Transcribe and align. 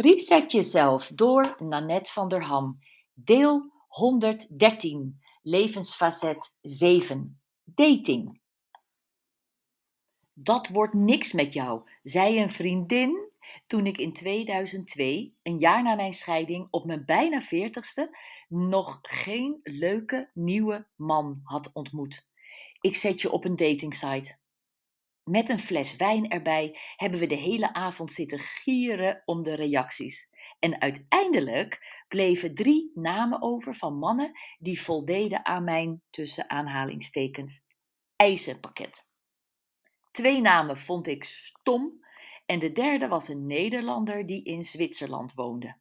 Reset 0.00 0.52
jezelf 0.52 1.10
door 1.14 1.54
Nanette 1.58 2.12
van 2.12 2.28
der 2.28 2.42
Ham. 2.42 2.78
Deel 3.14 3.72
113. 3.88 5.20
Levensfacet 5.42 6.56
7. 6.60 7.40
Dating. 7.64 8.40
Dat 10.32 10.68
wordt 10.68 10.94
niks 10.94 11.32
met 11.32 11.52
jou, 11.52 11.90
zei 12.02 12.40
een 12.40 12.50
vriendin 12.50 13.32
toen 13.66 13.86
ik 13.86 13.98
in 13.98 14.12
2002, 14.12 15.34
een 15.42 15.58
jaar 15.58 15.82
na 15.82 15.94
mijn 15.94 16.12
scheiding, 16.12 16.68
op 16.70 16.84
mijn 16.84 17.04
bijna 17.04 17.40
veertigste, 17.40 18.18
nog 18.48 18.98
geen 19.02 19.60
leuke 19.62 20.30
nieuwe 20.34 20.86
man 20.96 21.40
had 21.42 21.72
ontmoet. 21.72 22.30
Ik 22.80 22.96
zet 22.96 23.20
je 23.20 23.30
op 23.30 23.44
een 23.44 23.56
datingsite. 23.56 24.38
Met 25.28 25.48
een 25.48 25.58
fles 25.58 25.96
wijn 25.96 26.28
erbij 26.28 26.78
hebben 26.96 27.20
we 27.20 27.26
de 27.26 27.34
hele 27.34 27.74
avond 27.74 28.12
zitten 28.12 28.38
gieren 28.38 29.22
om 29.24 29.42
de 29.42 29.54
reacties. 29.54 30.30
En 30.58 30.80
uiteindelijk 30.80 32.02
bleven 32.08 32.54
drie 32.54 32.90
namen 32.94 33.42
over 33.42 33.74
van 33.74 33.98
mannen 33.98 34.32
die 34.58 34.82
voldeden 34.82 35.44
aan 35.44 35.64
mijn 35.64 36.02
tussen 36.10 36.50
aanhalingstekens 36.50 37.66
eisenpakket. 38.16 39.08
Twee 40.10 40.40
namen 40.40 40.76
vond 40.76 41.06
ik 41.06 41.24
stom 41.24 42.06
en 42.46 42.58
de 42.58 42.72
derde 42.72 43.08
was 43.08 43.28
een 43.28 43.46
Nederlander 43.46 44.26
die 44.26 44.44
in 44.44 44.64
Zwitserland 44.64 45.34
woonde. 45.34 45.76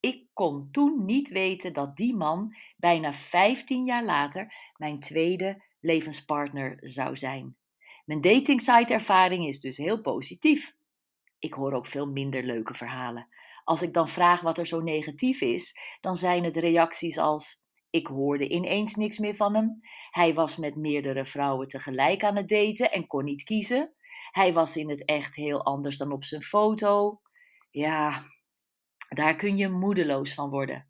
Ik 0.00 0.26
kon 0.32 0.68
toen 0.70 1.04
niet 1.04 1.28
weten 1.28 1.72
dat 1.72 1.96
die 1.96 2.14
man 2.14 2.56
bijna 2.76 3.12
15 3.12 3.84
jaar 3.84 4.04
later 4.04 4.54
mijn 4.76 5.00
tweede 5.00 5.64
levenspartner 5.80 6.76
zou 6.80 7.16
zijn. 7.16 7.56
Mijn 8.04 8.20
datingsite-ervaring 8.20 9.46
is 9.46 9.60
dus 9.60 9.76
heel 9.76 10.00
positief. 10.00 10.76
Ik 11.38 11.54
hoor 11.54 11.72
ook 11.72 11.86
veel 11.86 12.06
minder 12.06 12.42
leuke 12.42 12.74
verhalen. 12.74 13.28
Als 13.64 13.82
ik 13.82 13.94
dan 13.94 14.08
vraag 14.08 14.40
wat 14.40 14.58
er 14.58 14.66
zo 14.66 14.80
negatief 14.80 15.40
is, 15.40 15.78
dan 16.00 16.14
zijn 16.14 16.44
het 16.44 16.56
reacties 16.56 17.18
als: 17.18 17.64
Ik 17.90 18.06
hoorde 18.06 18.48
ineens 18.48 18.94
niks 18.94 19.18
meer 19.18 19.34
van 19.34 19.54
hem. 19.54 19.80
Hij 20.10 20.34
was 20.34 20.56
met 20.56 20.76
meerdere 20.76 21.24
vrouwen 21.24 21.68
tegelijk 21.68 22.24
aan 22.24 22.36
het 22.36 22.48
daten 22.48 22.90
en 22.90 23.06
kon 23.06 23.24
niet 23.24 23.42
kiezen. 23.42 23.94
Hij 24.30 24.52
was 24.52 24.76
in 24.76 24.90
het 24.90 25.04
echt 25.04 25.36
heel 25.36 25.64
anders 25.64 25.96
dan 25.96 26.12
op 26.12 26.24
zijn 26.24 26.42
foto. 26.42 27.20
Ja, 27.70 28.22
daar 29.08 29.36
kun 29.36 29.56
je 29.56 29.68
moedeloos 29.68 30.34
van 30.34 30.50
worden. 30.50 30.88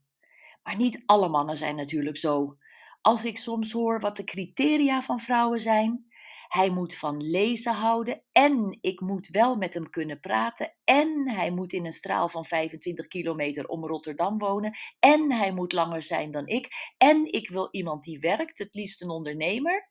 Maar 0.63 0.77
niet 0.77 1.03
alle 1.07 1.29
mannen 1.29 1.57
zijn 1.57 1.77
natuurlijk 1.77 2.17
zo. 2.17 2.57
Als 3.01 3.25
ik 3.25 3.37
soms 3.39 3.73
hoor 3.73 4.01
wat 4.01 4.17
de 4.17 4.25
criteria 4.25 5.03
van 5.03 5.19
vrouwen 5.19 5.61
zijn, 5.61 6.12
hij 6.53 6.71
moet 6.71 6.97
van 6.97 7.23
lezen 7.23 7.73
houden 7.73 8.23
en 8.33 8.79
ik 8.81 9.01
moet 9.01 9.29
wel 9.29 9.57
met 9.57 9.75
hem 9.75 9.91
kunnen 9.91 10.21
praten 10.21 10.77
en 10.85 11.31
hij 11.31 11.51
moet 11.51 11.73
in 11.73 11.85
een 11.85 11.93
straal 11.93 12.29
van 12.29 12.45
25 12.45 13.07
kilometer 13.07 13.67
om 13.67 13.87
Rotterdam 13.87 14.39
wonen 14.39 14.77
en 14.99 15.33
hij 15.33 15.53
moet 15.53 15.73
langer 15.73 16.03
zijn 16.03 16.31
dan 16.31 16.47
ik 16.47 16.69
en 16.99 17.33
ik 17.33 17.49
wil 17.49 17.69
iemand 17.71 18.05
die 18.05 18.19
werkt, 18.19 18.59
het 18.59 18.75
liefst 18.75 19.03
een 19.03 19.11
ondernemer. 19.11 19.91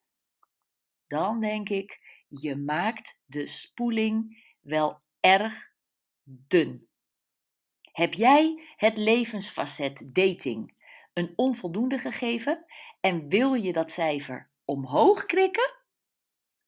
Dan 1.08 1.40
denk 1.40 1.70
ik, 1.70 2.00
je 2.28 2.56
maakt 2.56 3.24
de 3.26 3.46
spoeling 3.46 4.44
wel 4.60 5.02
erg 5.20 5.74
dun. 6.24 6.88
Heb 7.92 8.14
jij 8.14 8.64
het 8.76 8.98
levensfacet 8.98 10.10
dating 10.14 10.76
een 11.14 11.34
onvoldoende 11.36 11.98
gegeven 11.98 12.66
en 13.00 13.28
wil 13.30 13.54
je 13.54 13.74
dat 13.74 13.92
cijfer 13.92 14.52
omhoog 14.66 15.26
krikken? 15.26 15.81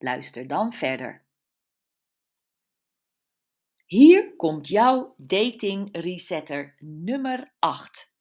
Luister 0.03 0.47
dan 0.47 0.73
verder. 0.73 1.25
Hier 3.85 4.35
komt 4.35 4.67
jouw 4.67 5.13
dating 5.17 5.89
resetter 5.91 6.75
nummer 6.80 7.53
8. 7.59 8.15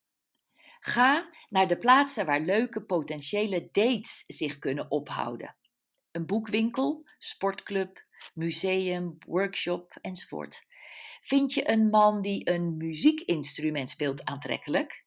Ga 0.80 1.30
naar 1.48 1.68
de 1.68 1.76
plaatsen 1.76 2.26
waar 2.26 2.40
leuke 2.40 2.84
potentiële 2.84 3.68
dates 3.72 4.24
zich 4.26 4.58
kunnen 4.58 4.90
ophouden. 4.90 5.56
Een 6.10 6.26
boekwinkel, 6.26 7.08
sportclub, 7.18 8.06
museum, 8.34 9.16
workshop 9.26 9.98
enzovoort. 10.00 10.66
Vind 11.20 11.54
je 11.54 11.70
een 11.70 11.88
man 11.88 12.20
die 12.20 12.50
een 12.50 12.76
muziekinstrument 12.76 13.88
speelt 13.88 14.24
aantrekkelijk? 14.24 15.04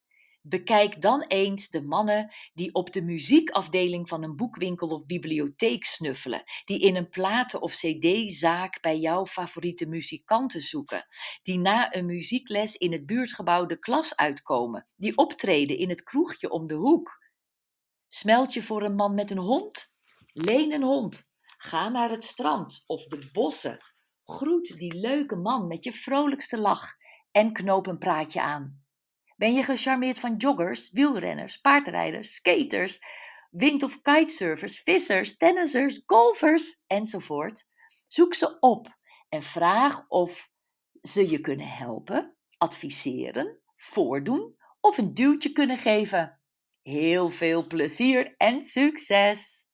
Bekijk 0.48 1.02
dan 1.02 1.22
eens 1.22 1.70
de 1.70 1.82
mannen 1.82 2.34
die 2.54 2.74
op 2.74 2.94
de 2.94 3.02
muziekafdeling 3.02 4.08
van 4.08 4.24
een 4.24 4.36
boekwinkel 4.36 4.88
of 4.88 5.06
bibliotheek 5.06 5.86
snuffelen, 5.86 6.44
die 6.66 6.80
in 6.80 6.96
een 6.96 7.10
platen- 7.10 7.62
of 7.62 7.74
cd-zaak 7.74 8.82
bij 8.82 9.00
jouw 9.00 9.26
favoriete 9.26 9.86
muzikanten 9.86 10.62
zoeken, 10.62 11.06
die 11.42 11.58
na 11.58 11.96
een 11.96 12.06
muziekles 12.06 12.76
in 12.76 12.92
het 12.92 13.06
buurtgebouw 13.06 13.66
de 13.66 13.80
klas 13.80 14.16
uitkomen, 14.16 14.86
die 14.96 15.18
optreden 15.18 15.78
in 15.78 15.90
het 15.90 16.04
kroegje 16.04 16.50
om 16.50 16.68
de 16.68 16.74
hoek. 16.74 17.24
Smelt 18.08 18.54
je 18.54 18.62
voor 18.62 18.84
een 18.84 18.96
man 18.96 19.14
met 19.14 19.32
een 19.32 19.38
hond? 19.38 19.96
Leen 20.34 20.72
een 20.72 20.84
hond. 20.84 21.36
Ga 21.58 21.90
naar 21.90 22.10
het 22.10 22.24
strand 22.24 22.84
of 22.88 23.06
de 23.06 23.30
bossen. 23.34 23.80
Groet 24.24 24.78
die 24.78 25.00
leuke 25.00 25.36
man 25.36 25.68
met 25.68 25.84
je 25.84 25.94
vrolijkste 25.94 26.58
lach 26.58 26.96
en 27.32 27.54
knoop 27.54 27.88
een 27.88 27.98
praatje 27.98 28.42
aan. 28.42 28.85
Ben 29.36 29.54
je 29.54 29.64
gecharmeerd 29.64 30.20
van 30.20 30.36
joggers, 30.36 30.92
wielrenners, 30.92 31.58
paardrijders, 31.58 32.34
skaters, 32.34 33.00
wind- 33.50 33.84
of 33.84 34.02
kitesurfers, 34.02 34.80
vissers, 34.80 35.38
tennissers, 35.38 36.02
golfers 36.06 36.84
enzovoort? 36.88 37.68
Zoek 38.08 38.34
ze 38.34 38.60
op 38.60 38.88
en 39.30 39.42
vraag 39.42 40.08
of 40.08 40.50
ze 41.02 41.30
je 41.30 41.40
kunnen 41.40 41.68
helpen, 41.68 42.36
adviseren, 42.58 43.60
voordoen 43.76 44.56
of 44.80 44.98
een 44.98 45.14
duwtje 45.14 45.52
kunnen 45.52 45.78
geven. 45.78 46.40
Heel 46.82 47.30
veel 47.30 47.68
plezier 47.68 48.34
en 48.38 48.62
succes! 48.62 49.70